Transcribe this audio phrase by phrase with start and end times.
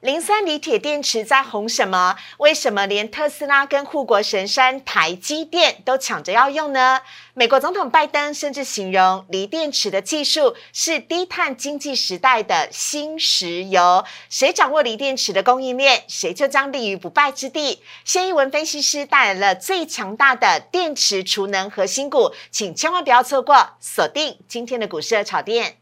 [0.00, 2.16] 磷酸锂铁电池在红什么？
[2.38, 7.02] 为什么连特斯拉跟护国神山台积电都抢着要用呢？
[7.34, 14.02] 美国总统拜登甚至形容锂电池的技术是低碳经济时代的新石油。
[14.30, 17.82] 谁掌握锂电池的供应链，谁就将立于不败之地。
[18.02, 25.79] 谢一文分析师带来了最强大的电池储能核心股，请千万不要错过，锁定今天的股市炒店。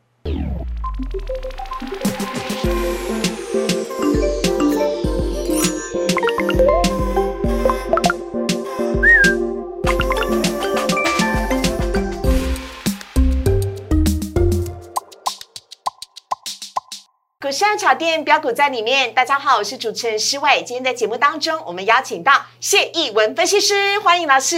[17.59, 20.62] 股市炒店标股在里面，大家好，我是主持人施伟。
[20.65, 24.57] 今天在节目当中，我们邀请到谢义文分析师，欢迎老师。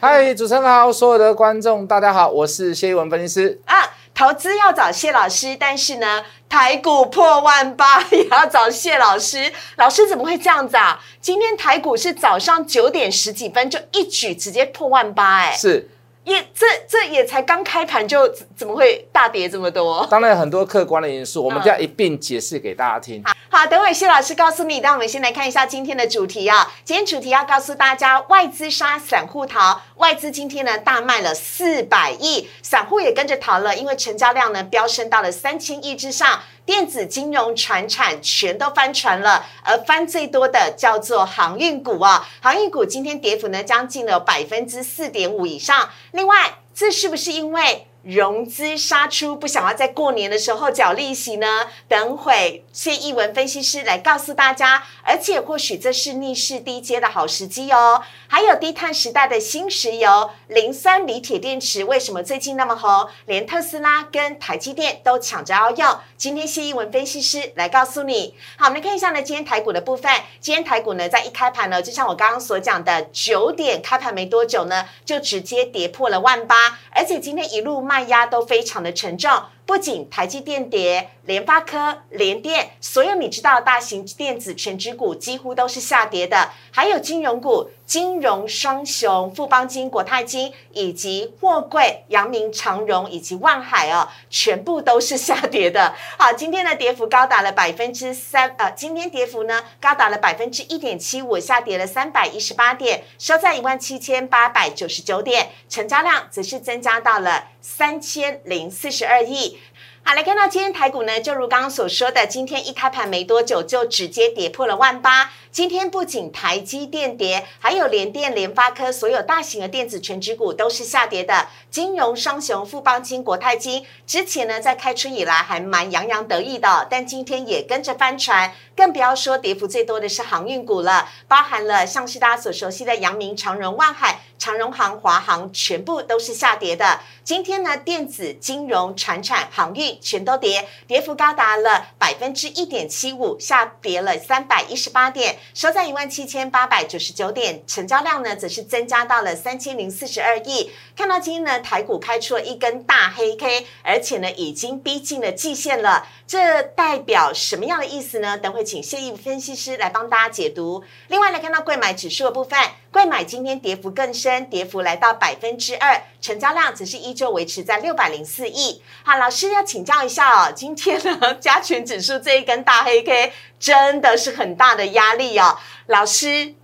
[0.00, 3.60] 嗨，主持人好，所有的观众大家好，我是谢义文分析师。
[3.66, 9.52] 啊，投资要找谢老师，但是呢，台股破万八 也要找谢老师。
[9.76, 10.98] 老师怎么会这样子啊？
[11.20, 15.90] 今天台股是早上九点十几分就一举直接破万八，哎，是。
[16.30, 20.06] 也这这也才刚开盘就怎么会大跌这么多？
[20.08, 23.22] 当然很多客观的因素，我们就要一并解释给大家听。
[23.48, 24.78] 好，等会谢老师告诉你。
[24.78, 26.72] 那我们先来看一下今天的主题啊。
[26.84, 36.40] 今天主题要告诉大家，外资杀散户逃，外资今天呢大卖了四百亿，散户也跟着逃了，因为成交量呢飙升到了三千亿之上。
[36.64, 42.26] 电子金融、船产全都翻船了，而翻最多的叫做航运股啊！
[42.40, 45.90] 航运股今天跌幅呢将近了百分之四点五以上。
[46.12, 47.86] 另外，这是不是因为？
[48.02, 51.66] 融资杀出，不想要在过年的时候缴利息呢？
[51.86, 58.02] 等会谢一文分析师来告诉大家，而且或许这是逆势低阶的好时机哦。
[58.26, 63.08] 还有低碳时代的新石油，磷酸锂铁电池为什么最近那么红？
[63.26, 65.98] 连特斯拉跟台积电都抢着要用。
[66.16, 68.34] 今天谢一文分析师来告诉你。
[68.56, 70.10] 好，我们来看一下呢，今天台股的部分。
[70.40, 77.89] 今天台股呢，在一开盘呢，就像我刚刚所讲的，九点开盘没多久呢，就直接跌破了万八，而且今天一路。
[77.90, 79.28] 卖压都非常的沉重，
[79.66, 81.10] 不仅台积电跌。
[81.26, 95.94] 联发科、联电，所有你知道大型电子全指股几乎都是下跌的，还有金融股，金融双雄富邦金、国泰金以及货柜、阳明、长荣以及万海哦，全部都是下跌的。
[96.18, 109.59] 好，今天的跌幅高达了百分之三，呃，今天跌幅呢高达了百分之一点七五，下跌了三百一十八点，收在一万七千八百九十九点，成交量则是增加到了三千零四十二亿。
[110.02, 115.30] 好，来看到今天台股呢，就如刚刚所说的，今天一开盘没多久就直接跌破了万八。
[115.52, 121.48] 今天不仅台积电跌，还有联电、联发科，所有大型的电子全指股都是下跌的。
[121.68, 128.52] 金融双雄富邦金、国泰金，之前呢在开春以来还蛮洋洋得意的，但今天也跟着翻船。
[128.76, 137.00] 更不要说跌幅最多的是航运股了，包含了像是大家所熟悉的阳明、长荣、万海、长荣航、华航，全部都是下跌的。
[137.22, 150.70] 今天呢，电子、金融、船产、航运全都跌，跌幅高达了百分之一点七五，下跌了三百一十八点，收在一万七千八百九十九点，成交量呢则是增加到了三千零四十二亿。
[150.96, 158.38] 看到今天呢，台股开出了一根大黑 K，而且呢已经逼近了季线了，这代表什么样的意思呢？
[158.38, 158.64] 等会。
[158.70, 160.84] 请谢毅分析师来帮大家解读。
[161.08, 162.56] 另外来看到贵买指数的部分，
[162.92, 168.82] 贵买今天跌幅更深，跌幅来到百分之二，成交量则是依旧维持在六百零四亿。
[169.04, 175.56] 好，老师要请教一下哦，今天呢加权指数这一根大黑 K 真的是很大的压力哦，
[175.86, 176.54] 老师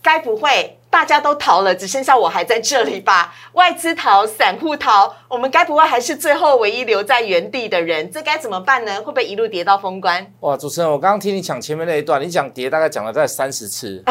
[0.00, 0.78] 该不会？
[0.88, 3.34] 大家都逃了，只剩下我还在这里吧？
[3.52, 8.10] 外资逃，散户逃，我们该不会还是最后唯一留在原地的人？
[8.10, 8.96] 这该怎么办呢？
[9.02, 10.32] 会不会一路跌到封关？
[10.40, 14.02] 哇，主持人，我刚刚听你讲前面那一段，你讲跌大概讲了在三十次，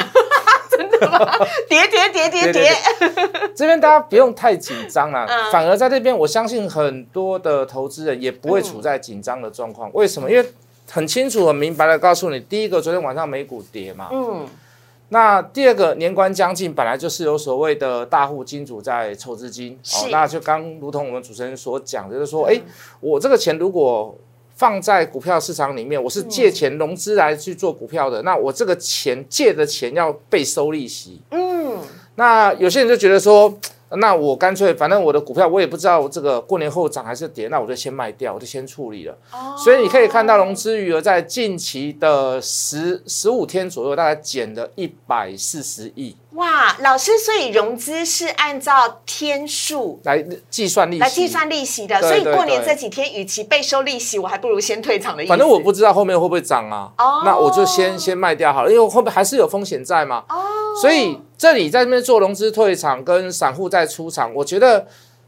[1.05, 1.47] 真的吗？
[1.69, 2.71] 跌跌跌跌跌。
[3.55, 9.89] 这边大家不用太紧张啊，反而在这边，我相信很多的投资人也不会处在紧张的状况。
[9.93, 10.29] 为什么？
[10.29, 10.45] 因为
[10.91, 14.47] 很清楚、很明白的告诉你，第一个，昨天晚上美股跌嘛，嗯。
[15.09, 22.59] 那第二个年关将近，本来就是有所谓的大户金主在筹资金，哦，那就刚如同我们主持人所讲，就是说，哎，
[22.99, 24.17] 我这个钱如果
[24.55, 31.78] 放在股票市场里面，我是借钱融资来去做股票的，那我这个钱借的钱要被收利息，嗯，
[32.16, 33.57] 那有些人就觉得说。
[33.97, 39.17] 那我干脆反正我的股票我也不知道这个过年后涨还是跌，那我就先卖掉，我就先处理了。
[39.31, 46.15] 哦，所以你可以看到融资余额在近期的十十五天左右，大概减了一百四十亿。
[46.31, 52.01] 哇，老师，所以融资是按照天数来计算利息，来计算利息的。
[52.01, 55.29] 所以过年这几天，与其被收利息，我还不如先退场的意思。
[55.29, 60.25] 反正我不知道后面会不会涨啊，哦，那我就先先卖掉好了，因为后面还是有风险在嘛。
[60.27, 60.35] 哦，
[60.81, 64.87] 所以这里在这边做融资退场跟散户在出场，我觉得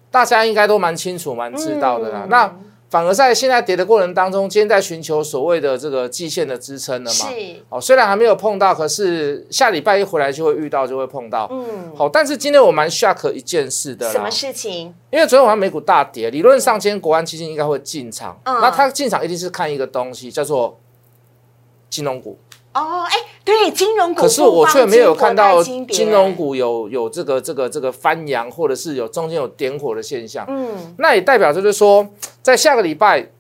[0.09, 2.25] 大家应该都蛮清楚、蛮知道的啦。
[2.30, 2.56] 那。
[2.89, 7.30] 反而在现在跌的过程当中，今天在寻求所谓的这个季线的支撑了嘛？
[7.30, 7.36] 是
[7.68, 11.50] 哦，虽然还没有碰到，可是下礼拜一回来就会遇到，就会碰到。
[11.51, 14.10] 嗯，好，但是今天我蛮 shock 一件事的。
[14.10, 14.95] 什么事情？
[15.12, 18.39] 因为昨天晚上美股大跌，理论上今天国安基金应该会进场。
[18.45, 20.80] 嗯，那他进场一定是看一个东西，叫做
[21.89, 22.39] 金融股。
[22.74, 23.15] 哦，哎，
[23.47, 30.45] 对，金融股，可是我却没有看到金融股有有这个这个这个翻扬，或者是有中间有点火的现象。
[30.49, 32.05] 嗯，那也代表就是说，
[32.41, 33.31] 在下个礼拜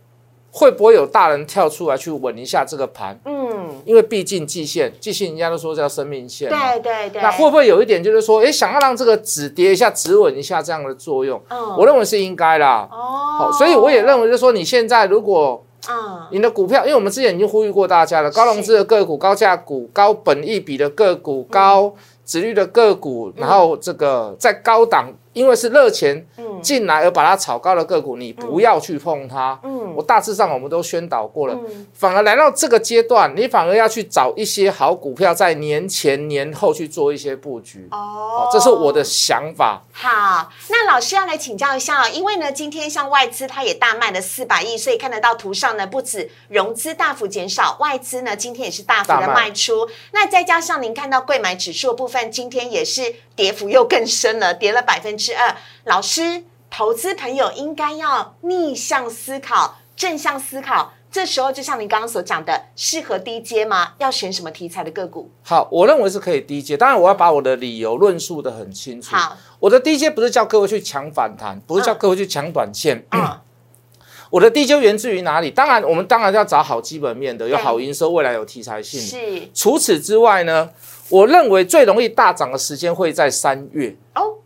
[0.49, 3.19] 会不会有大人跳出来去稳一下这个盘？
[3.25, 6.49] 嗯，因为毕竟季线，季线人家都说叫生命线。
[6.49, 7.21] 对对对。
[7.21, 11.37] 那会不会有一点就是说，哎，想要让这个止跌一下、止稳一下这样的作用？
[11.49, 12.87] 嗯，我认为是应该啦。
[12.89, 12.95] 哦，
[13.39, 15.65] 好，所以我也认为就是说，你现在如果。
[15.89, 21.93] 嗯，你的股票，因为我们之前已经呼吁过大家了，高融资的个股、高价股、高本益比的个股、高
[22.25, 25.13] 值率的个股，然后这个在高档。
[25.33, 26.25] 因为是热钱
[26.63, 29.59] 进来而把它炒高的个股，你不要去碰它。
[29.61, 31.59] 嗯，我大致上我们都宣导过了，
[31.91, 37.87] 反而来到这个阶段，你反而要去找一些好股票，在年前年后去做一些布局。
[37.89, 39.81] 哦，这是我的想法。
[39.91, 49.89] 好，那老师要来请教一下，因为呢，今天像外资它也大卖了四百亿，所以看得到图上呢，不止融资大幅减少，外资呢今天也是大幅的卖出。
[50.11, 55.35] 那再加上您看到贵买指数部分，今天也是跌幅又更深了，跌了百分之。
[55.35, 60.93] 二老师，投资朋友应该要逆向思考、正向思考。
[61.09, 63.93] 这时候就像您刚刚所讲的，适合低阶吗？
[63.97, 65.31] 要选什么题材的个股？
[65.41, 66.77] 好，我认为是可以低阶。
[66.77, 69.15] 当然，我要把我的理由论述的很清楚。
[69.15, 73.03] 好，我的低阶不是叫各位去抢反弹，不是叫各位去抢短线。
[74.29, 75.49] 我的低阶源自于哪里？
[75.49, 78.99] 当然，我们当然要找好基本面的，有好营收，未来有题材性。
[78.99, 79.47] 是。
[79.53, 80.69] 除此之外呢，
[81.09, 83.95] 我认为最容易大涨的时间会在三月。
[84.13, 84.36] 哦。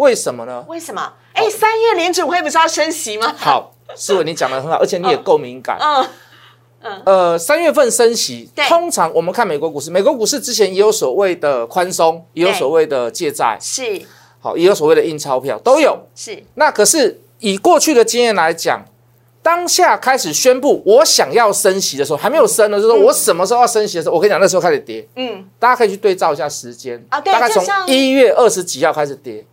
[0.00, 0.64] 为什么呢？
[0.66, 1.12] 为什么？
[1.34, 3.34] 哎，三月联储会不是要升息吗？
[3.36, 5.76] 好，思维你讲的很好， 而且你也够敏感。
[5.78, 6.06] 嗯
[6.80, 7.02] 嗯。
[7.04, 14.00] 呃，三月份升息，通常我们看美国股市，美国股市之前也有所谓的宽松，也有所谓的借债，是。
[14.40, 15.98] 好，也有所谓的印钞票，都有。
[16.14, 16.42] 是。
[16.54, 18.82] 那可是以过去的经验来讲，
[19.42, 25.06] 当下开始宣布我想要升息的时候，还没有升呢，就是说我什么时候要升息的时候，我跟你讲，那时候开始跌。
[25.16, 25.46] 嗯。
[25.58, 29.44] 大家可以去对照一下时间啊，大概从一月二十几号开始跌。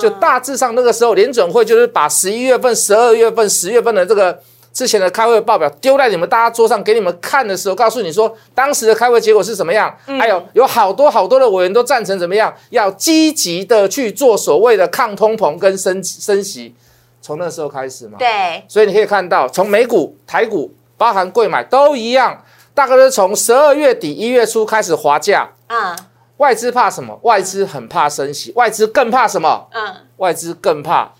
[0.00, 4.38] 就大致上那个时候，联准会就是把十一月份、十二月份、十月份的这个
[4.72, 9.92] 之前的开会报表丢在你们大家桌上给你们看的时候，告诉你说当时的开会结果是什么样。
[10.06, 16.74] 还有有好多好多的委员都赞成怎么样，要积极的去做所谓的抗通膨跟升升息，
[17.20, 18.18] 从那时候开始嘛。
[18.18, 22.42] 对，所以你可以看到，从美股、台股，包含贵买都一样，
[22.74, 25.50] 大概是从十二月底一月初开始滑价。
[25.66, 25.96] 啊。
[26.38, 27.18] 外资怕什么？
[27.22, 29.68] 外资很怕升息，外资更怕什么？
[29.72, 31.12] 嗯，外资更怕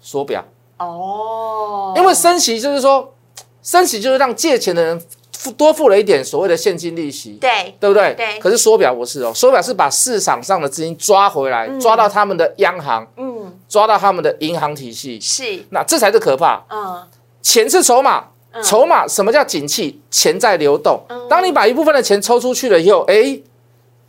[0.00, 0.44] 缩表。
[0.78, 3.14] 哦，因为升息就是说，
[3.62, 5.00] 升息就是让借钱的人
[5.32, 8.14] 付多付了一点所谓的现金利息，对，对不对？
[8.14, 8.38] 对。
[8.40, 15.64] 可是缩表不是哦，缩表是把市场上的资金抓回来，抓到他们的央行，嗯，抓到他们的银行体系，是。
[15.70, 16.64] 那这才是可怕。
[16.70, 17.02] 嗯，
[17.42, 18.24] 钱是筹码，
[18.64, 20.00] 筹码什么叫景气？
[20.10, 21.00] 钱在流动。
[21.28, 23.40] 当你把一部分的钱抽出去了以后，哎。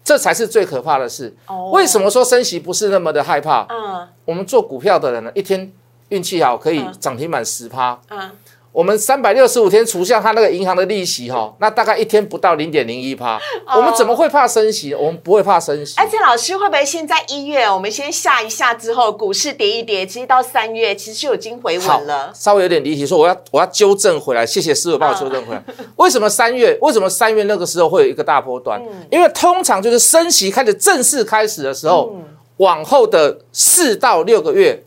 [0.04, 1.34] 这才是最可怕的事。
[1.72, 3.66] 为什么说升息不是那么的害怕？
[3.70, 5.72] 嗯，我们做股票的人呢，一天
[6.10, 8.00] 运气好可以涨停板十趴。
[8.10, 8.32] 嗯。
[8.74, 13.40] 我们三百六十五天除下他那个银行的利息哈，那大概一天不到零点零一趴。
[13.76, 14.96] 我们怎么会怕升息？
[14.96, 15.94] 我们不会怕升息。
[15.96, 22.32] 而且老师会不会现在一月我们先下一下之后，股市跌一跌，其实到三月其实就已经回稳了。
[22.34, 25.64] 稍微有点离题，说我要我要纠正回来，谢谢师傅帮我纠正回来。
[25.98, 26.76] 为什么三月？
[26.82, 28.82] 为什么三月那个时候会有一个大波段？
[29.12, 32.16] 因为通常就是升息开始正式开始的时候，
[32.58, 34.84] 往后的四到六个月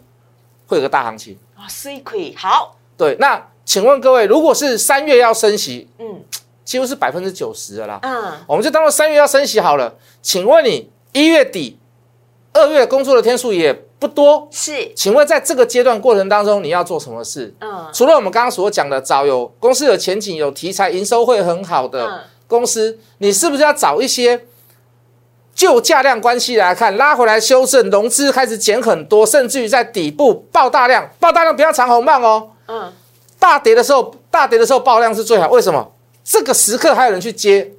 [0.66, 1.62] 会有个大行情啊。
[1.68, 3.40] 所以可以好对那。
[3.66, 6.22] 请问各位，如果是三月要升息，嗯，
[6.64, 9.92] 几乎是百分之九十的啦，嗯，我们就当做三月要升息好了。
[10.22, 11.78] 请问你一月底、
[12.52, 14.92] 二月工作的天数也不多，是？
[14.94, 17.52] 请问在这个阶段过程当中，你要做什么事？
[17.60, 24.44] 嗯，除了我们刚刚所讲的找有公司有前景、有题材、营收会很好的公司，你是不是要找一些
[25.54, 32.50] 就价量关系来看，拉回来修正，融资开始减很多，甚至于在底部爆大量，爆大量不要长红棒哦。
[32.68, 32.92] 嗯，
[33.38, 35.48] 大跌的时候，大跌的时候爆量是最好。
[35.48, 35.92] 为什么？
[36.24, 37.72] 这个时刻还有人去接。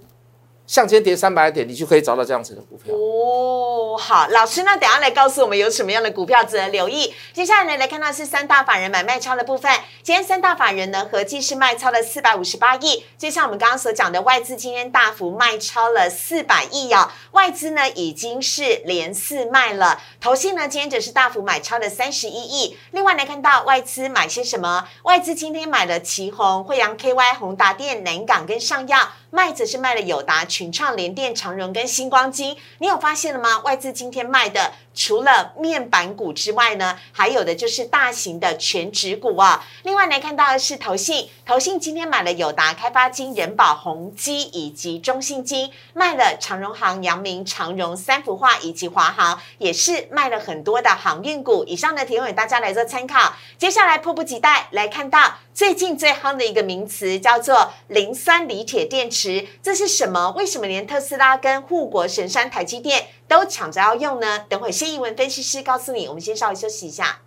[0.68, 3.98] 向前跌三百点，你就可以找到这样子的股票哦。
[3.98, 7.16] 好，老师，那等下来告诉我们有什么样的股票值得留意。
[7.34, 9.72] 接下来呢，来看到是三大法人买卖超的部分。
[10.04, 13.06] 今天三大法人呢合计是卖超了四百五十八亿。
[13.18, 17.10] 就像我们刚刚所讲的，外资今天大幅卖超了四百亿哦。
[17.32, 22.78] 外资呢已经是连四卖了，投信呢今天只是大幅买超了三十一亿。
[22.92, 24.88] 另外来看到外资买些什么？
[25.04, 29.10] 外资今天买了旗宏、惠阳 KY、宏达电、南港跟上药。
[29.30, 33.60] 卖则是卖了友达、群创、联电、长荣跟星光金，你有发现了吗？
[33.60, 34.74] 外资今天卖的。
[34.98, 39.64] 除了面板股之外呢，还有的就是大型的全指股啊。
[39.84, 51.64] 另外来看到的是投信，投信今天买了友达、开发金、人保、宏基以及中信金，卖了长荣行、阳明、长荣、三幅画以及华航，也是卖了很多的航运股。
[51.68, 53.36] 以上呢提供给大家来做参考。
[53.60, 59.48] 接下来迫不及待来看到最近最夯的一个名词，叫做磷酸锂铁电池。
[59.62, 60.32] 这是什么？
[60.32, 63.08] 为什么连特斯拉跟护国神山台积电？
[63.28, 64.40] 都抢着要用呢。
[64.48, 66.08] 等会谢一文分析师告诉你。
[66.08, 67.20] 我们先稍微休息一下，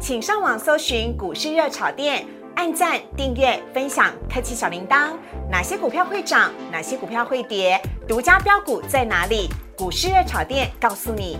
[0.00, 2.26] 请上网搜寻股市热炒店，
[2.56, 5.12] 按赞、订阅、分享，开启小铃铛。
[5.50, 6.52] 哪些股票会涨？
[6.70, 7.80] 哪些股票会跌？
[8.06, 9.48] 独家标股在哪里？
[9.76, 11.38] 股市热炒店告诉你。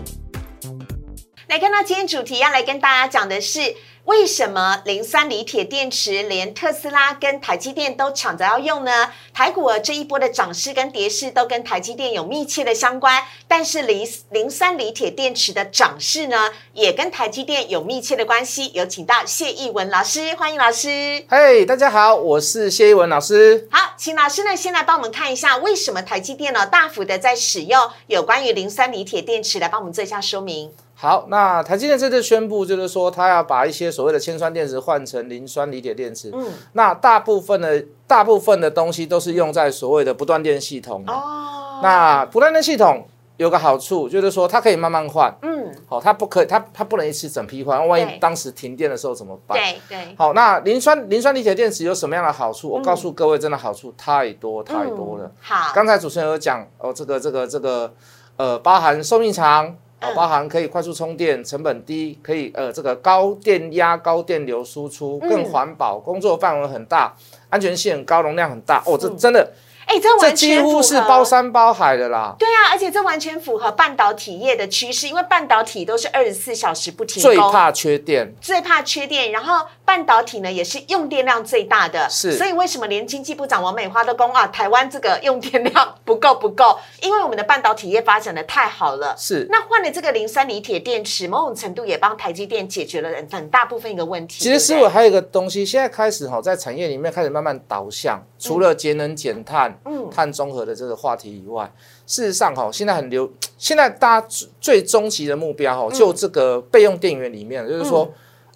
[1.47, 3.75] 来看到今天主题要来跟大家讲的是。
[4.05, 9.11] 为什么磷酸锂铁电池连特斯拉跟台积电都抢着要用呢？
[9.33, 18.71] 台股这一波的涨势跟跌势都跟台积电有密切的相关，但是磷磷酸锂铁电池的涨势呢，也跟台积电有密切的关系。
[18.73, 21.23] 有请到谢义文老师，欢迎老师。
[21.29, 23.67] 嘿，大家好，我是谢义文老师。
[23.69, 30.71] 好，请老师呢先来帮我们看一下，为什么台积电呢大幅的在使用有关于磷酸锂铁电池，来帮我们做一下说明。
[31.01, 36.29] 好，那台积电这次宣布，就是说它要把一些所谓的铅酸电池换成磷酸锂铁电池。
[36.33, 41.01] 嗯，那大部分的大部分的东西都是用在所谓的不断电系统。
[41.07, 45.33] 哦，那不断电系统有个好处，就是说它可以慢慢换。
[45.41, 49.57] 嗯，好，它不可以，它它不能一次整批换，万一当时停电的时候怎么办？
[49.57, 50.13] 对对。
[50.17, 52.67] 好，那磷酸磷酸锂铁电池有什么样的好处？
[52.67, 55.31] 我告诉各位，真的好处太多太多了。
[55.39, 57.93] 好，刚才主持人有讲哦，这个这个这个
[58.35, 59.73] 呃，包含寿命长。
[60.01, 67.13] 哦，包含可以快速充电，成本低，可以呃这个高电压、高电流输出，更环保，工作范围很大，
[67.49, 68.81] 安全性很高，容量很大。
[68.85, 69.53] 哦，这真的。
[69.85, 72.35] 哎，这完全几乎是包山包海的啦。
[72.37, 79.31] 对啊，而且这完全符合半导体业的趋势，因为半导体都是二十四小时不停最怕缺电，最怕缺电。
[79.31, 82.07] 然后半导体呢，也是用电量最大的。
[82.07, 86.77] 是，所以为什么连经济部长王美花都讲啊，台湾这个用电量不够不够？
[87.01, 89.15] 因为我们的半导体业发展的太好了。
[89.17, 94.43] 是，那换了这个磷酸锂铁电池，某种程度也帮台积电解决了很大部分一个问题。
[94.43, 100.59] 其实，师傅还有一个东西，现在开始哈，在产业里面开始慢慢导向，除了节能减碳，嗯，碳中和。
[100.69, 101.63] 的这个话题以外，
[102.05, 103.27] 事实上哈，现在很流，
[103.57, 104.27] 现在大家
[104.61, 108.07] 最终极的目标哈，就这个备用电源里面，就是说，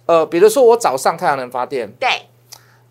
[0.06, 2.08] 呃，比如说我早上太阳能发电，对，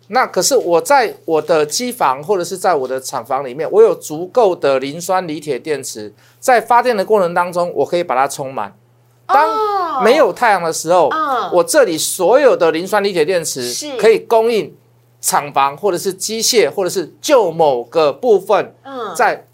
[0.08, 8.76] 那可是我在我的机房或者是在我的厂房里面，我有足够的磷酸锂铁电池，在发电的过程当中，我可以把它充满。
[9.26, 11.10] 当没有太阳的时候，
[11.52, 14.74] 我这里所有的磷酸锂铁电池可以供应。
[15.26, 18.74] 厂房或者是机械，或者是就某个部分，
[19.16, 19.46] 在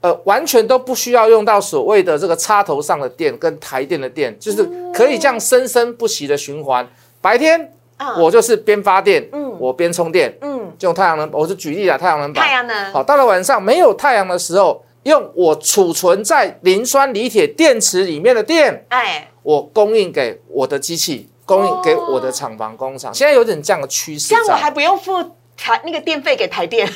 [0.00, 6.88] 呃完全都不需要用到所谓的这个插头上的电跟台电的电，就是可以这样生生不息的循环。
[7.26, 7.72] 白天
[8.18, 12.46] 我就是边发电，嗯我边充电，嗯，用太阳能，我就举例了太阳能板。
[12.46, 21.28] 太阳能好，到了晚上没有太阳的时候，用我储存在磷酸锂铁电池里面的电，哎，我供应给我的机器。
[21.44, 24.30] 供应给我的厂房工厂，现在有点这样的趋势。
[24.30, 25.12] 这样我还不用付。
[25.56, 26.86] 台那个电费给台电，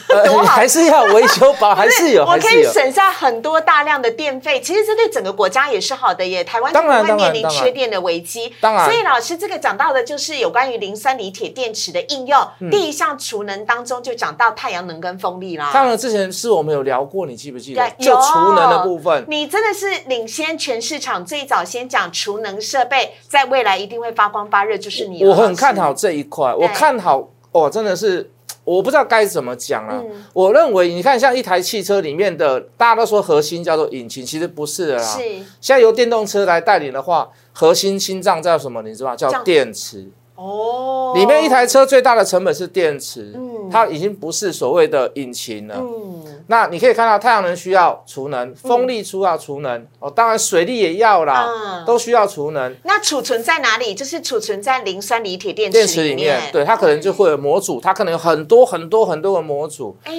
[0.46, 4.60] 还是要维修保，还是有， 我可以省下很多大量的电费。
[4.60, 6.44] 其实这对整个国家也是好的耶。
[6.44, 8.52] 台湾不会面临缺电的危机。
[8.60, 12.38] 当然，所以老师这个讲到的就是有关于磷酸锂铁电池的应用。
[12.70, 15.70] 第一项储能当中就讲到太阳能跟风力啦。
[15.72, 17.90] 太阳能之前是我们有聊过，你记不记得？
[17.98, 25.24] 就储能的部分，你真的是领先全市场，最早先讲储能设备，在未来一定会发光发热，就是你。
[25.24, 28.30] 我很看好这一块，我看好哦，真的是。
[28.76, 30.02] 我不知道该怎么讲了。
[30.32, 35.02] 我认为，你看，像一台汽车里面的，大家都说核心叫做引擎，其实不是的啦。
[35.02, 35.18] 是。
[35.60, 38.82] 现在由电动车来带领的话，核心心脏叫什么？
[38.82, 39.16] 你知道吗？
[39.16, 40.08] 叫电池。
[40.40, 52.74] 哦，里面一台车最大的成本是电池，嗯，它已经不是所谓的引擎了，嗯，那你可以看到太阳能需要储能，风力需要储能，哦，当然水力也要啦，都需要储能。
[52.84, 53.94] 那储存在哪里？
[53.94, 60.12] 就是储存在磷酸锂铁电池里面，对，它可能就会有模组，它可能有很多很多很多的模组，哎，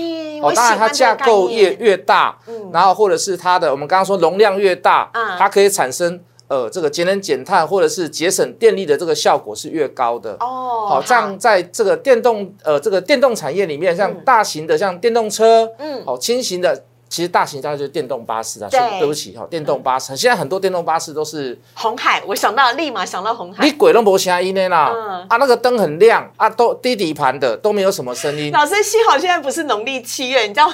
[0.43, 6.19] 哦，当然它架构越越大，嗯，然后或者是它的我们刚刚说容量越大，嗯，它可以产生。
[6.51, 10.85] 呃，这个节能减碳或者是节省电力的这个效果是越高的哦。
[10.89, 16.83] 好，像在这个电动呃这个电动产业里面，像大型的像电动车，嗯，好轻型的。
[17.11, 23.65] 其实大型大概就是电动巴士啊，对，对不起哈，电动巴士现在很多电动巴士都是红海，我想到立马想到红海。
[23.65, 24.89] 你鬼都没声音的啦，
[25.27, 28.49] 啊，那个灯很亮啊，都低底盘的都没有什么声音。
[28.53, 30.71] 老师，幸好现在不是农历七月，你知道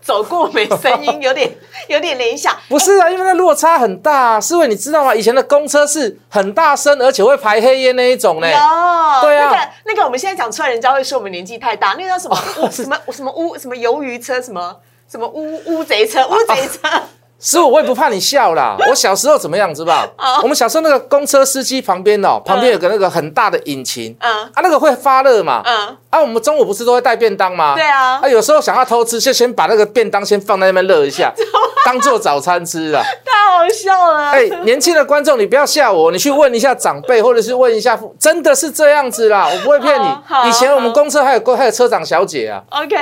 [0.00, 1.52] 走过没声音， 有点
[1.88, 2.56] 有点联想。
[2.68, 4.40] 不是啊，因为那落差很大。
[4.40, 5.12] 四位你知道吗？
[5.12, 8.46] 以前的公车是很大声，而且会排黑烟那一种呢。
[8.46, 11.96] 哦，对啊，那个那个我们现在讲出来，人家会说我们年纪太大。
[11.98, 12.36] 那个叫什么
[12.70, 14.76] 什么什么乌什么鱿鱼车什么。
[15.08, 16.26] 什么乌乌贼车？
[16.28, 17.02] 乌贼车。
[17.40, 18.76] 师傅，我也不怕你笑啦。
[18.88, 20.06] 我小时候怎么样，知道
[20.42, 27.74] 我们小时候那个公车司机旁边哦，旁边有个那个很大的引擎，嗯，啊，那个会发热嘛，嗯，啊，我们中午不是都会带便当吗？
[27.74, 31.32] 对啊，啊，有时候想要偷吃，就先把那个便当先放在那边热一下，
[31.84, 33.02] 当做早餐吃啊。
[33.24, 34.30] 太好笑了。
[34.30, 40.06] 哎，年轻的观众，你不要吓我，你去问一下长辈，或者是问一下，真的是这样子啦，我不会骗你。
[40.48, 42.62] 以前我们公车还有还有车长小姐啊。
[42.70, 42.96] OK，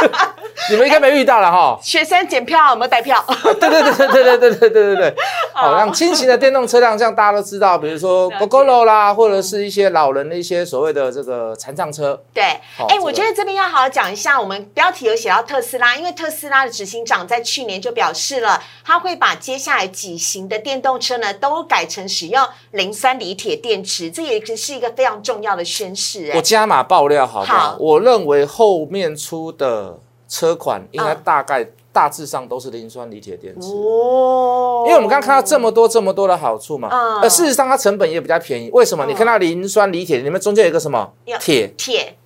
[0.70, 1.78] 你们应该没遇到了哈。
[1.82, 3.22] 学生检票有没有带票？
[3.68, 4.62] 对对对对对对对。
[4.62, 5.14] 对对对对，
[5.52, 12.20] 好，像轻型的电动车辆，像大家都知道，比如说 GoGo 啦，或者是一些老人的一些所谓的这个残障车。
[12.32, 12.42] 对，
[12.88, 26.30] 哎，我觉得这边要好好讲一下，我们标题有写到特斯拉，因为特斯拉的执行长在去年就表示了，他会把接下来几型的电动车呢，都改成使用磷酸锂铁电池，这也是一个非常重要的宣示。
[26.34, 27.76] 我加码爆料，好不好？
[27.80, 31.66] 我认为后面出的车款应该大概。
[31.92, 36.88] 大致上都是磷酸锂铁电池，哦，因为我们刚刚看到这么多这么多的好处嘛，
[37.20, 38.70] 而事实上它成本也比较便宜。
[38.72, 39.04] 为什么？
[39.06, 41.12] 你看到磷酸锂铁里面中间有一个什么？
[41.38, 41.68] 铁。
[41.76, 42.16] 铁。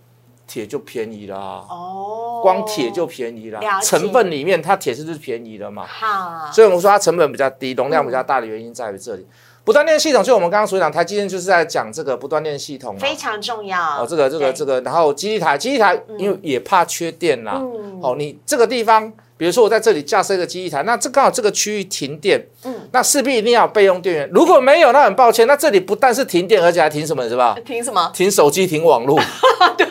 [0.46, 5.85] 铁就便宜啦，哦，光铁就便宜啦，成分里面它铁是不是便宜了嘛？
[5.85, 9.26] 好，所以我们说它成本比较低，容量比较大的原因在于这里。
[9.64, 14.00] 不断电系统就我们刚刚所讲，台积电就是在讲这个不断电系统，非常重要。
[14.00, 14.06] 哦。
[14.08, 17.61] 这个这个这个，然后基地台基地台因为也怕缺电呐，
[18.00, 19.12] 哦，你这个地方。
[19.38, 24.31] 比如说我在这里架设一个机器台，那这刚好这个区域停电，嗯，那势必一定要有备用电源。
[24.33, 27.55] 如果没有，那很抱歉，那这里不但是停电，而且还停什么，是吧？
[27.64, 28.11] 停什么？
[28.14, 29.20] 停手机，停网络。
[29.77, 29.87] 对，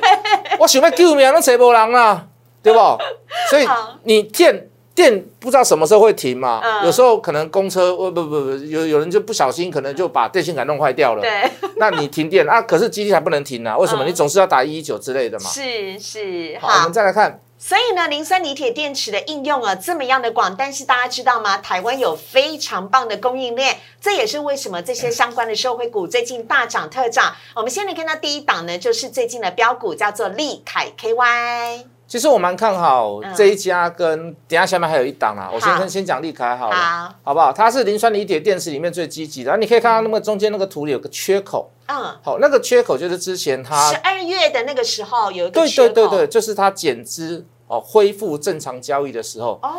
[0.59, 2.25] 我想要救命，那谁不人啊？
[2.63, 2.79] 对不？
[3.51, 3.67] 所以
[4.05, 6.59] 你电电不知道什么时候会停嘛？
[6.83, 11.21] 有时候可能公车，不不不，有有人就不小心，可能就把电线杆弄坏掉了。
[11.21, 12.63] 对， 那你停电啊？
[12.63, 13.77] 可是机器台不能停啊？
[13.77, 14.03] 为什么？
[14.05, 15.45] 你总是要打一一九之类的嘛。
[15.47, 17.39] 是是，好，我们再来看。
[17.57, 21.57] 所以呢，磷酸锂铁电池的应用啊这么样的广，但是大家知道吗？
[21.57, 27.35] 台湾有非常棒的供应链，这也是为什么这些相关的社会股最近大涨特涨。
[27.55, 31.94] 我们先来看到第一档呢，就是最近的标股叫做利凯 KY。
[32.07, 37.33] 其实我蛮看好这一家，跟等下下面还有一档啊，我先先先讲利凯好了，好。
[37.33, 37.51] 不好？
[37.51, 47.45] 它是磷酸锂铁电池里面最积极的，你可以看到那么中间那个图里有个缺口，嗯，好，那个缺口就是之前它十二月的那个时候有一个对对对对，就是它减资。
[47.67, 49.59] 哦，恢复正常交易的时候。
[49.63, 49.71] 哦，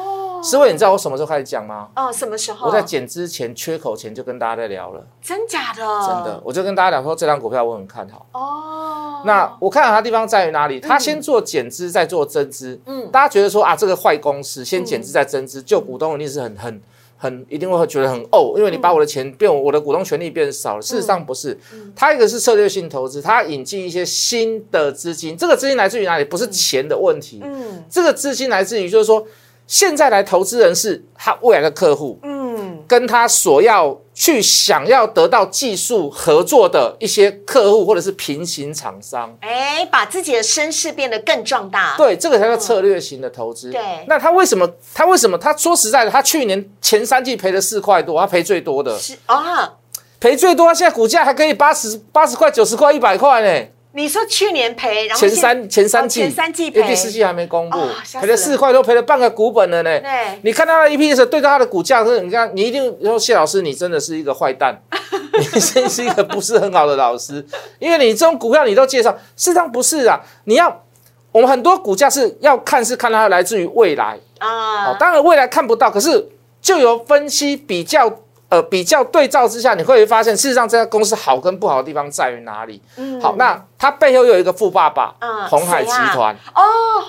[0.47, 1.89] 思慧，你知道我什么时候开始讲吗？
[1.97, 2.69] 哦，什么时候？
[2.69, 5.83] 我在减之前缺口前就跟大家在聊了，真假的？
[6.07, 9.23] 真的，我就跟大家讲说，这张股票我很看好哦。
[9.25, 10.79] 那我看好它地方在于哪里？
[10.79, 12.81] 它先做减资，再做增资。
[12.87, 16.81] 嗯，大家觉得说啊，这个坏公司先减资再增资，就股东一定是很很。
[17.19, 20.83] 很一定会觉得很哦，因为你把我的钱变我的股东权利变少了。
[20.83, 21.59] 事实上不是，
[21.95, 26.25] 它一个是策略性投资，它引进一些新的资金，这个资金来自于哪里？
[26.27, 29.27] 不是钱的问题，嗯，这个资金来自于就是说。
[29.67, 41.97] 现在来投资人是他未来的客户，嗯，跟他所要去想要得到技术合作的一些客户或者是平行厂商，哎，把自己的身势变得更壮大。
[41.97, 43.73] 对，这个才叫策略型的投资。
[43.73, 44.69] 对，那他为什么？
[44.95, 45.37] 他为什么？
[45.37, 49.73] 他说实在的，他去年前三季赔了四块多，他赔最多的，是啊，
[50.21, 53.69] 赔最多，现在股价还可以八十八十块、九十块、一百块呢。
[53.97, 57.79] 你说去年赔，然后前三前三季，前三季赔，第四季还没公布，
[58.21, 59.99] 赔了四块多，赔了半个股本了呢。
[60.01, 64.79] 对，你看到那 EPS 对照它的股价，是，你看你一定说谢老师，你真的是一个坏蛋，
[65.41, 67.43] 你真是一个不是很好的老师，
[67.79, 70.85] 因为你这种股票你都介绍，事实上不是啊，你要
[71.33, 74.19] 我们很多股价是要看是看它来自于未来。
[74.41, 76.29] 啊，哦，当然未来看不到，可是
[76.61, 78.21] 就由分析比较。
[78.49, 82.81] 呃比较对照之下，你会发现事实上这家公司好跟不好的地方在于哪里？
[82.95, 86.63] 嗯，好，那它背后又有一个富爸爸，嗯，红海集团哦，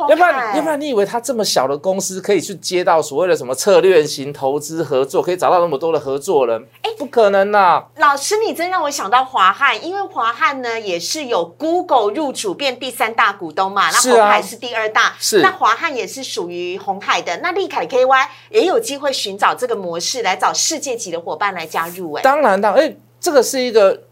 [0.09, 6.67] 要不然要不然你以为他这么小的公司可以去接到所谓的什么策略型投资合作，可以找到那么多的合作人？
[6.81, 7.83] 哎，不可能呐！
[7.95, 22.13] 老师，你真让我想到华汉，因为华汉呢也是有 Google 入主变第三大股东嘛，那红海是第二大，是那华汉也是属于红海的，那利凯 KY 也有机会寻找这个模式来找世界级的伙伴来加入。
[22.13, 24.03] 哎，当然，当然，哎，这个是一个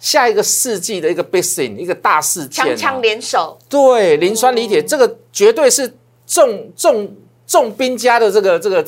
[0.00, 5.94] 下一个世纪的一个 big thing，一个大事件，强强联手，对，磷酸锂铁，这个绝对是
[6.26, 7.14] 重重。
[7.50, 8.86] 重兵家的这个这个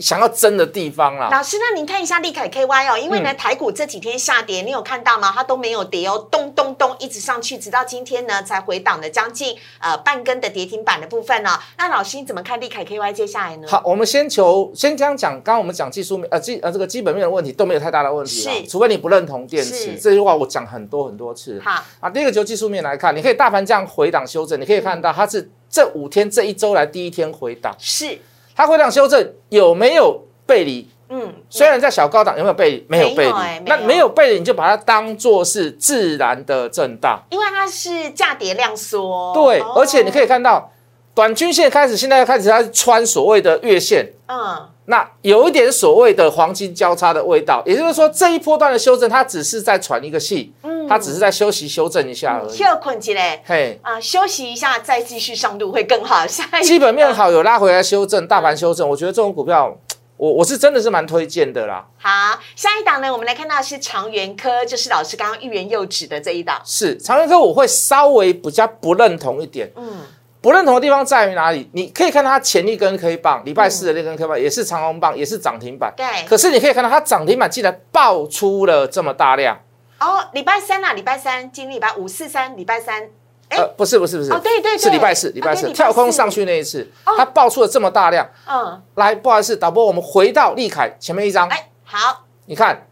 [0.00, 1.28] 想要争的地方啦。
[1.30, 5.30] 老师，那您看一下利凯 KY 哦，因为呢台股这几天下跌，你有看到吗？
[5.34, 11.58] 它都没有跌哦，咚咚咚一直上去，直到今天呢才回档了将近呃半根的跌停板的部分呢。
[11.76, 13.68] 那老师你怎么看利凯 KY 接下来呢？
[13.68, 21.60] 好，我们先求先这样讲，刚刚我们讲技术面呃基呃这个基本面的问题都没有太大的问题是，除非你不认同电池这句话，我讲很多很多次。
[21.64, 25.50] 好啊，第一个就技术面来看，你可以大盘这样回档修正，你可以看到它是。
[25.72, 28.18] 这五天这一周来第一天回档，是
[28.54, 30.88] 它回档修正有没有背离？
[31.12, 32.86] 嗯，虽然在小高档有没有背离？
[32.88, 33.32] 没有背离，
[33.66, 34.08] 那没有。
[34.08, 39.32] 背离你就把它当做是自然的震荡，因为它是价跌量缩。
[39.34, 40.70] 对，而且你可以看到
[41.12, 50.52] 短均线开始现在开始它穿所谓的月线，嗯，那有一点所谓的黄金交叉的味道，也就是说这一波段的修正它只是在喘一个气。
[50.64, 52.56] 嗯，它只是在休息修正一下而已。
[52.56, 56.26] 休困起来，嘿啊，休息一下再继续上路会更好。
[56.26, 59.78] 下基本面好，有拉回来修正，大盘修正，我觉得这种股票，
[60.16, 61.86] 我我是真的是蛮推荐的啦。
[61.96, 66.60] 好，下一档呢，我们来看到是长源科，就是老师刚刚欲言又止的这一档。
[66.64, 69.70] 是长源科，我会稍微比较不认同一点。
[69.76, 70.00] 嗯，
[70.40, 71.68] 不认同的地方在于哪里？
[71.72, 75.92] 你可以看到它前一根 K 棒，礼拜四的那根 K 棒也是长红棒，也是涨停板。
[75.96, 76.06] 对。
[76.26, 79.58] 可是你可以看到它涨停板竟然爆出了这么大量。
[79.98, 83.06] 哦，礼拜三啊，礼拜三，今天礼拜五四三，礼拜三，
[83.50, 92.86] 呃，不是不是不是，哦对对，是礼拜四，礼拜四跳空上去那一次，它爆出了这么大量，嗯，来，不好意思，导播，我们回到利凯前面一张，哎，好，你看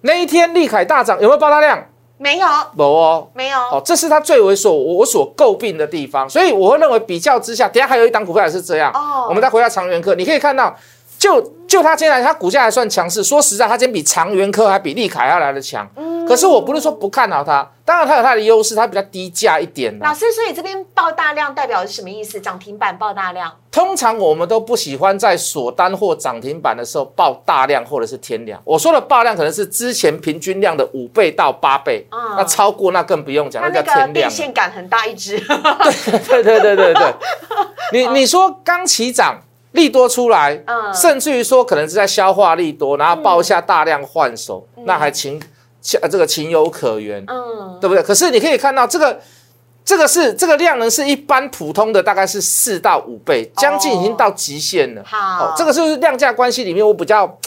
[0.00, 1.86] 那一天利凯大涨有没有爆大量？
[2.18, 10.76] 没有，没哦，没有，哦，这是他最为所我所诟病的地方，所以我会认为比较之下，等下还有一档股票也是这样，哦，我们再回到长源科，你可以看到。
[11.18, 13.22] 就就它今天，它股价还算强势。
[13.22, 15.86] 说实在，它今天比长源科还比利凯要来的强。
[15.96, 19.96] 嗯，可是我不是说不看好它，当然它有它的优势，它比较低价一点。
[20.00, 22.40] 老师，所以这边爆大量代表是什么意思？
[22.40, 23.54] 涨停板爆大量？
[23.70, 28.58] 通常我们都不喜欢在锁单或涨停板的时候爆大量或者是天量。
[28.64, 32.04] 我说的爆量可能是之前平均量的五倍到八倍。
[32.10, 34.12] 嗯，那超过那更不用讲，那叫天量。
[34.14, 35.38] 电线杆很大一只。
[36.28, 37.14] 对对对对对，
[37.92, 39.38] 你你说刚起涨。
[39.78, 40.60] 利多出来，
[40.92, 45.40] 甚至于说可能是在消化利多，然后报一下大量换手，那还情
[45.80, 48.02] 情这个情有可原，嗯，对不对？
[48.02, 49.20] 可是你可以看到这个
[49.84, 55.02] 这个是这个量能是一般普通的大概是四到五倍，将近已经到极限了。
[55.06, 57.38] 好，这个是量价关系里面我比较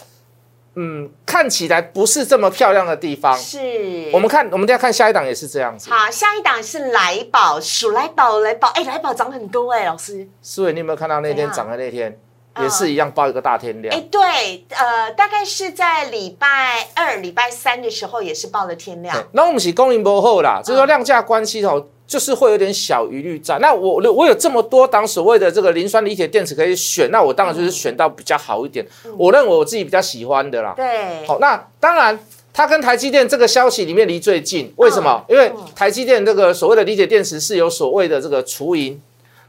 [0.76, 3.38] 嗯看起来不是这么漂亮的地方。
[3.38, 5.90] 是，我们看我们再看下一档也是这样子。
[5.90, 10.28] 好，下一档是来宝，数来宝来宝，哎，来宝涨很多哎，老师。
[10.42, 12.20] 思伟，你有没有看到那天涨的那天？
[12.62, 19.16] 也是一样报一个大天量，哎，对，呃，大概是在礼拜二、礼拜三的时候也是报了天量。
[19.32, 23.58] 那我们是供应不后啦，就是说量价关系哦，就是会有点小疑虑在。
[23.60, 28.86] 那我我有这么多档所谓的这个磷酸锂铁电池可以选，那我当然就是选到比较好一点，
[29.18, 30.74] 我认为我自己比较喜欢的啦。
[30.76, 32.20] 对，好，那当然
[32.52, 35.24] 它跟台积电这个消息里面离最近，为什么？
[35.30, 39.02] 因为台积电这个所谓的锂铁电池是有所谓的这个雏银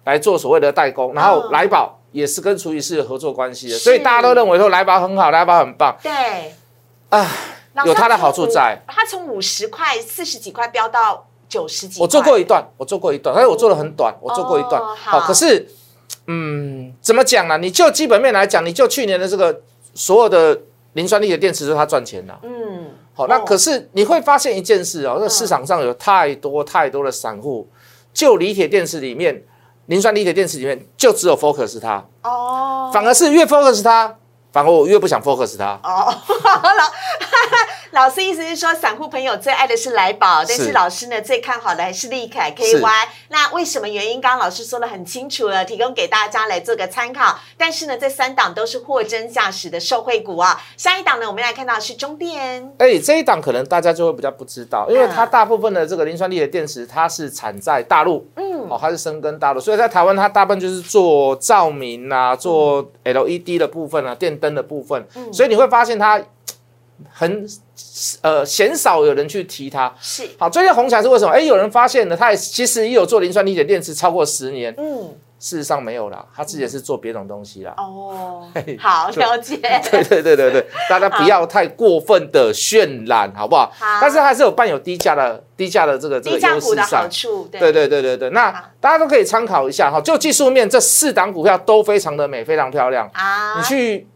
[0.04, 1.98] 来做所谓的代工，然后来宝。
[2.12, 5.96] 也是跟厨艺是有合作关系的，所以大家都认为说来宝很好，来宝很棒。
[6.02, 6.12] 对，
[7.08, 7.26] 啊，
[7.86, 8.78] 有它的好处在。
[8.86, 12.00] 它从五十块、四十几块飙到九十几。
[12.00, 14.80] 我做过一段，我做过一段，但是我做的很短，我做过一段。
[14.96, 15.68] 好，可是，
[16.26, 17.58] 嗯，怎么讲呢？
[17.58, 19.60] 你就基本面来讲，你就去年的这个
[19.92, 20.58] 所有的
[20.94, 22.38] 磷酸锂的电池，是它赚钱了。
[22.42, 27.68] 嗯，好，那可是你会发现一件事哦，这市场上有太多太多的散户，
[28.14, 29.44] 就锂铁电池里面。
[29.86, 34.16] 磷酸锂铁电池里面就只有 focus 它哦，反而是越 focus 它，
[34.52, 36.06] 反而我越不想 focus 它哦。
[36.06, 36.86] 老
[37.92, 42.80] 老师意思是说，散户朋友最爱的是来宝，但是是老师呢最看好的还是利凯 KY。
[43.28, 44.18] 那为什么原因？
[44.18, 47.38] 刚刚老师说的很清楚了，提供给大家来做个参考。
[47.58, 50.58] 但是呢，这三档都是货真价实的受惠股啊。
[50.78, 52.72] 下一档呢，我们来看到是中电。
[52.78, 66.18] 哎，这一档可能大家就会比较不知道，因为它嗯大部分的这个磷酸锂的电池，它是产在大陆，嗯，哦，它是生根大陆，所以在台湾它大部分就是做照明啊，做 LED 的部分啊，电灯的部分，嗯所以你会发现它
[67.10, 67.46] 很
[68.22, 69.92] 呃鲜少有人去提它。
[70.00, 71.32] 是，好，最近红起来是为什么？
[71.32, 77.74] 哎，有人发现了，它也其实也有做磷酸锂铁电池超过十年，嗯，事实上没有啦，它自己也是做别种东西啦。
[77.76, 79.56] 哦 嘿，好了解。
[79.90, 83.72] 对对对对对，大家不要太过分的渲染，好不好？
[83.78, 87.08] 好但是还是有伴有低价的低价的这个这个低价优势股的好在。
[87.08, 88.50] 处，对对对对对对，那
[88.80, 90.00] 大家都可以参考一下哈。
[90.00, 93.10] 就技术面，这四档股票都非常的美，非常漂亮。
[93.12, 94.06] 啊你，去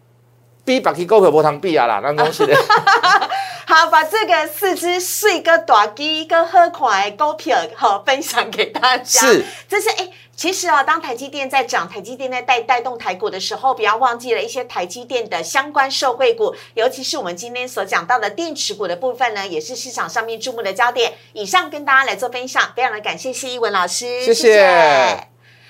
[0.66, 2.54] B 把 K 股票无通比啊啦，那东西的。
[3.68, 9.20] 好，把这个四只帅哥大鸡跟好看的股票好分享给大家。
[9.20, 10.10] 是，这是哎。
[10.36, 21.14] 其实啊，当台积电在涨，台积电在带带动台股的时候，不要忘记了一些台积电的相关受惠股，尤其是我们今天所讲到的电池股的部分呢，也是市场上面注目的焦点。
[21.32, 25.28] 以上跟大家来做分享，非常的感谢谢一文老师，谢谢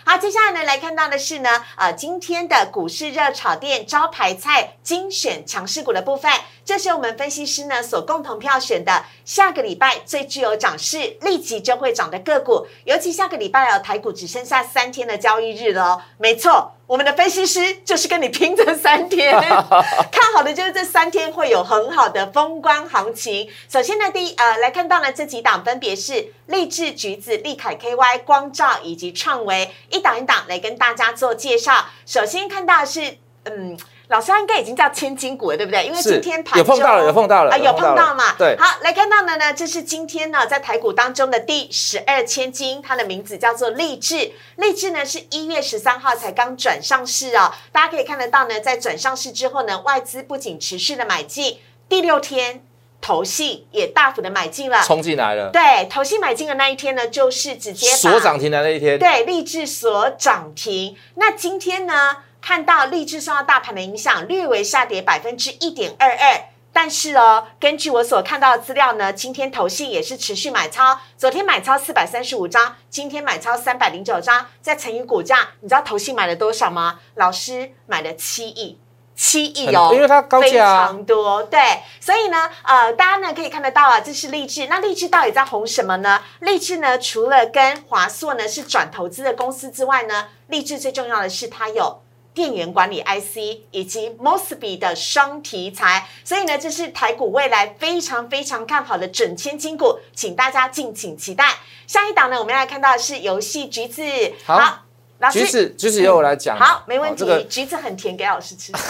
[0.08, 6.30] 好，接下来呢，来看到的是呢，呃，今天的股市热炒店招牌菜精选强势股的部分，
[6.66, 12.66] 这是我们分析师呢所共同票选的下个礼拜最具有涨势、立即就会涨的个股。
[12.84, 16.72] 尤其下个礼拜哦，台股只剩下三天的交易日了哦，没错。
[16.88, 19.32] 我们的分析师就是跟你拼这三天，
[20.10, 23.48] 看好的就是这三天会有很好的风光行情。
[23.68, 31.86] 首先呢，第一呃来看到呢这几档分别是励志橘子、利凯 KY、光照以及创维，一档一档来跟大家做介绍。
[32.04, 33.78] 首先看到的是嗯。
[34.08, 35.84] 老师他应该已经叫千金股了，对不对？
[35.84, 38.34] 因为今天盘有碰到了有碰到了啊，有有碰到了嘛？
[38.38, 44.32] 对好，来看到的呢，这是今天呢在台股当中的第十二千金，它的名字叫做励志。
[44.56, 52.64] 励志呢是一月十三号才刚转上市哦，大家可以看得到呢，在转上市之后呢，外资不仅持续的买进，第六天
[53.00, 54.82] 投信也大幅的买进了。
[54.82, 60.96] 冲进来了，对，投信买进的那一天呢，就是直接把锁涨停的那一天，对，励志所涨停。
[61.16, 66.44] 那今天呢，看到励志受到大盘的影响，略微下跌百分之一点二二。
[66.72, 77.00] 但是哦，根据我所看到的资料呢，今天投信也是持续买超，昨天买超四百三十五张，今天买超三百零九张，再乘以股价，你知道投信买了多少吗？
[77.16, 78.78] 老师买了七亿。
[79.16, 81.58] 七亿哦，因为它高价啊非常多，对，
[81.98, 84.68] 所以呢，呃，大家呢可以看得到啊，这是励志。
[84.68, 86.22] 那励志到底在红什么呢？
[86.38, 92.02] 励志呢，除了跟华硕呢是转投资的公司之外呢，励志最重要的是它有。
[92.36, 101.54] 电源管理 IC 以及 Mosby 的双题材，所以呢，这是台股未来非常非常看好的准千金股，请大家敬请期待。
[101.86, 104.02] 下一档呢，我们要来看到的是游戏橘子。
[104.44, 104.82] 好
[105.18, 107.16] 老师橘子橘子由我来讲，好，没问题。
[107.20, 108.70] 这个橘子很甜，给老师吃。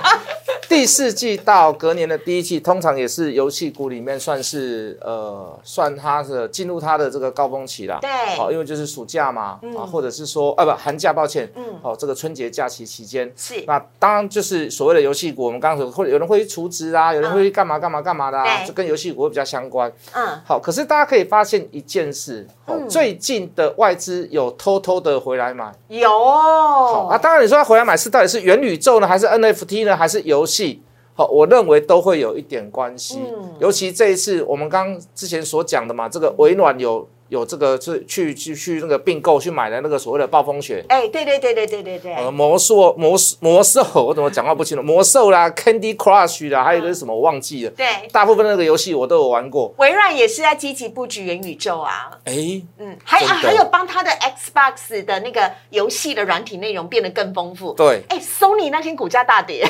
[0.70, 7.98] 第四季到隔年的第一季，通常也是游戏股里面算是呃，算它的进入它的这个高峰期啦。
[8.00, 8.08] 对。
[8.36, 9.76] 好，因为就是暑假嘛，嗯。
[9.76, 11.64] 啊，或者是说，啊不，寒假，抱歉，嗯。
[11.82, 13.64] 好，这个春节假期期间，是。
[13.66, 18.68] 那当然就是所谓的游戏股，我们刚刚说，会有人会去除值啊，有人会去干嘛干嘛干嘛的啊，对。
[18.68, 19.92] 这跟游戏股会比较相关。
[20.12, 22.88] 嗯，好，可是大家可以发现一件事，哦嗯。
[22.88, 25.72] 最近的外资有偷偷的回来买。
[25.88, 26.08] 有。
[26.08, 30.59] 好啊，哦，当然你说他回来买是到底是元宇宙呢，还是 NFT 呢，还是游戏？
[31.14, 33.18] 好，我认为都会有一点关系。
[33.26, 40.82] 嗯尤其这一次我们刚之前所讲的嘛，这个微软有有这个是去去去那个并购去买的那个所谓的暴风雪。
[40.88, 44.82] 哎，对对对对对对对，呃，魔兽魔魔兽，我怎么讲话不清楚？
[44.82, 47.70] 魔兽啦，Candy Crush 啦，还有一个是什么我忘记了。
[47.72, 49.74] 对，大部分那个游戏我都有玩过。
[49.76, 52.10] 微软也是在积极布局元宇宙啊。
[52.24, 57.74] 哎，嗯，还啊还有帮他的 Xbox 的那个游戏的软体内容变得更丰富。
[57.74, 59.68] 对，哎，Sony 那天股价大跌，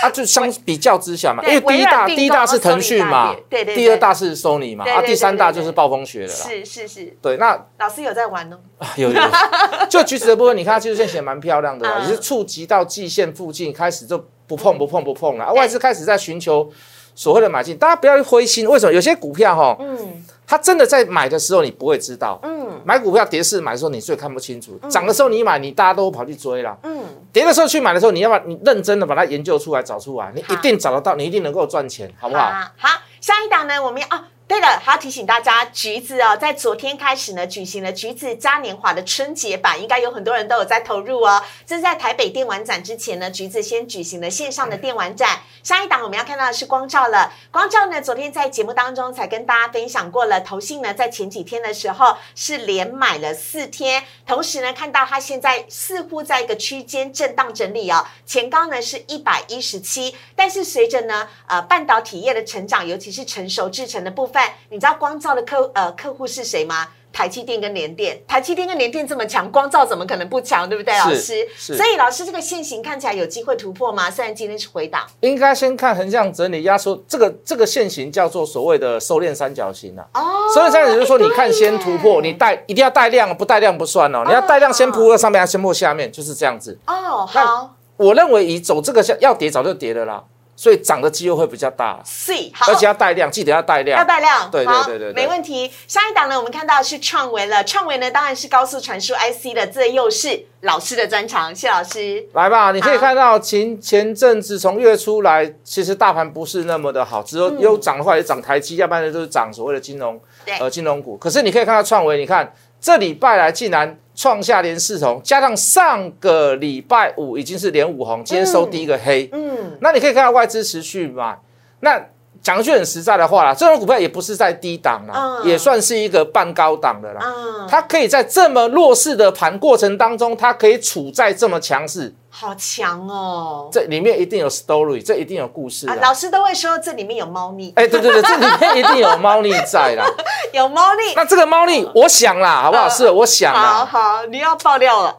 [0.00, 6.34] 啊，就相比较之下嘛，因对为第一大第一大是腾讯嘛对对对第二大是 Sony 嘛，啊，第三大就是暴风雪了啦。
[6.34, 8.58] 是是是，对，那老师有在玩哦。
[8.96, 9.20] 有有，
[9.90, 15.44] 就橘子的部分，你看它技术线写得蛮漂亮的也是触及到季线附近，开始就不碰不碰不碰了。
[15.44, 16.70] 啊外资开始在寻求
[17.14, 18.68] 所谓的买进，大家不要灰心。
[18.68, 18.92] 为什么？
[18.92, 26.76] 有些股票哈，嗯它真的在买的时候你不会知道，嗯买股票跌势买的时候你最看不清楚，涨的时候你买，你大家都跑去追了。
[26.82, 32.50] 嗯，跌的时候去买的时候，你要把你认真的把它研究出来、找出来，你一定找得到，你一定能够赚钱，好不好？
[32.50, 34.20] 好，好，下一档呢，我们要哦。
[34.52, 41.42] 对了，还要提醒大家，橘子哦，在昨天开始呢，举行了橘子嘉年华的春节版，应该有很多人都有在投入哦。
[41.64, 45.40] 这是在台北电玩展之前呢，橘子先举行了线上的电玩展。
[45.62, 66.88] 下一档我们要看到的是光照了，光照呢，昨天在节目当中才跟大家分享过了，投信呢在前几天的时候是连买了四天，同时呢看到它现在似乎在一个区间震荡整理哦，前高呢是一百一十七，但是随着呢呃半导体业的成长，尤其是成熟制成的部分，你知道光照的客呃客户是谁吗？
[67.12, 70.66] 台积电跟联电，台积电跟联电这么强，光照怎么可能不强？
[70.66, 71.46] 对不对，老师？
[71.58, 74.10] 所以老师这个线型看起来有机会突破吗？
[74.10, 80.06] 虽然今天是回档，应该先看横向整理压缩，这个这个线型叫做所谓的收敛三角形啊。
[80.14, 80.22] 哦。
[80.54, 84.22] 收敛三角形就是说，你看先突破，你带一定要带量，不带量不算哦。
[84.26, 86.78] 你要带量先铺在上面，先破下面，就是这样子。
[86.86, 87.74] 哦，好。
[87.98, 90.24] 我认为以走这个要跌早就跌了啦。
[90.62, 92.32] 所以涨的机会会比较大，是，
[92.68, 95.68] 而且要带量，记得要带量，要带量，对对对对，没问题。
[95.88, 102.24] 下一档呢，我们看到是创维了，创维呢当然是高速传输 IC 的，这又是老师的专长，谢老师。
[102.34, 110.20] 来吧，你可以看到前前阵子从月初来，其实大盘不是那么的好，只有有涨的话也涨台积，要不然就是涨所谓的金融，
[110.60, 111.16] 呃金融股。
[111.16, 113.98] 可是你可以看到创维，你看这礼拜来竟然。
[114.14, 119.28] 创下连四红，加上上个礼拜五已经是连五红，今天收第一个黑。
[119.32, 121.38] 嗯，那你可以看到外资持续买。
[121.80, 122.00] 那
[122.42, 127.20] 讲句很实在的话啦，这种股票也不是在低档啦，也算是一个半高档的啦。
[127.24, 132.12] 嗯，它可以在这么弱势的盘过程当中，它可以处在这么强势。
[132.34, 133.68] 好强哦！
[133.70, 135.94] 这里面一定有 story，这一定有故事啊！
[136.00, 137.70] 老师都会说这里面有猫腻。
[137.76, 140.06] 哎，对对对，这里面一定有猫腻在啦，
[140.54, 141.12] 有猫腻。
[141.14, 142.88] 那这个猫腻，我想啦，好不好？
[142.88, 143.60] 是，我想啦。
[143.60, 145.14] 好好，你要爆料了。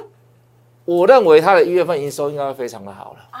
[0.84, 3.40] 我认为它的一月份营收应该会非常的好了啊。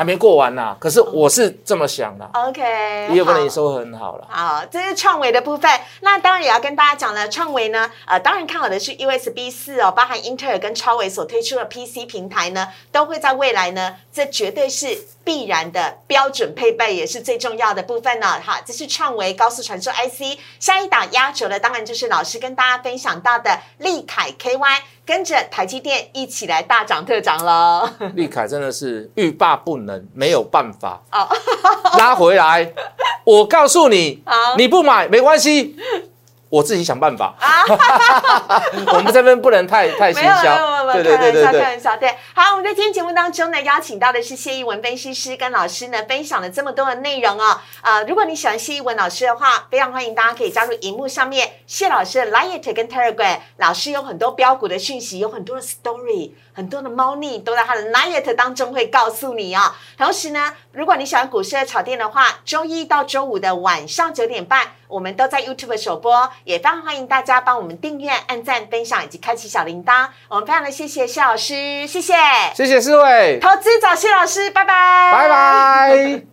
[0.00, 2.24] 还没过完呢，可是我是这么想的。
[2.32, 4.26] OK，一月份的营收很好了。
[4.30, 5.70] 好，这是创维的部分。
[6.00, 18.40] 那当然也要跟大家讲了，创维呢，呃，当然看好的是 USB 四哦，包含英特尔跟超维所推出的 PC 平台呢，都会在未来呢，这绝对是必然的标准配备，也是最重要的部分呢。
[18.40, 20.38] 哈，这是创维高速传输 IC。
[20.58, 24.80] 下一档压轴的，当然就是老师跟大家分享到的利凯 KY。
[25.06, 27.92] 跟着台积电一起来大涨特涨了。
[28.14, 31.28] 利凯真的是欲罢不能，没有办法哦，
[31.98, 32.72] 拉回来。
[33.24, 34.22] 我告诉你，
[34.56, 35.76] 你不买没关系。
[36.48, 37.62] 我自己想办法啊！
[38.92, 42.14] 我们这边不能太太行销，对对对对对，开玩笑，对。
[42.34, 47.60] 好，我们在今天节目当中呢，邀请到的是谢一文分析师跟老师呢，分享了这么多的内容哦。
[47.80, 59.72] 啊，如果你喜欢谢一文老师的话，非常欢迎大家可以加入荧幕上面谢老师的 Light 跟 Telegram，老师有很多标股的讯息，有很多的 story，很多的猫腻都在他的 Night 当中会告诉你哦。
[59.96, 64.68] 同时呢，如果你喜欢股市的炒店的话，周一到周五的晚上九点半。
[64.88, 70.08] 我们都在 YouTube 首播，也非常欢迎大家帮我们订阅、按赞、分享以及开启小铃铛。
[70.26, 72.12] 我们非常的谢谢谢老师，谢谢，
[72.56, 76.29] 谢谢四位投资找谢老师，拜拜，拜拜。